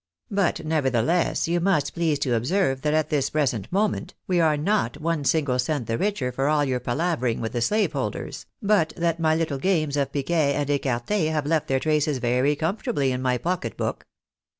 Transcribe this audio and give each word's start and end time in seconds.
"But, 0.31 0.65
never 0.65 0.89
theless, 0.89 1.47
you 1.47 1.59
must 1.59 1.93
pleiise 1.93 2.17
to 2.21 2.33
observe 2.33 2.81
that 2.81 2.95
at 2.95 3.09
this 3.11 3.29
present 3.29 3.71
moment, 3.71 4.15
we 4.25 4.39
are 4.39 4.57
not 4.57 4.99
one 4.99 5.23
single 5.23 5.59
cent 5.59 5.85
the 5.85 5.95
richer 5.95 6.31
for 6.31 6.47
aU 6.49 6.61
your 6.61 6.79
palavering 6.79 7.39
with 7.39 7.51
the 7.51 7.59
AJN 7.59 7.67
OTHER 7.67 7.77
DAY 7.77 7.83
S 7.83 7.91
TRIAL 7.91 7.91
GRANTED. 7.91 7.91
237 7.91 7.91
slave 7.91 7.93
holders, 7.93 8.45
but 8.63 8.93
that 8.97 9.19
my 9.19 9.35
little 9.35 9.59
games 9.59 9.97
of 9.97 10.11
piquet 10.11 10.55
and 10.55 10.69
ecarte 10.71 11.31
have 11.31 11.45
left 11.45 11.67
their 11.67 11.79
traces 11.79 12.17
very 12.17 12.55
comfortably 12.55 13.11
in 13.11 13.21
my 13.21 13.37
pocket 13.37 13.77
book." 13.77 14.07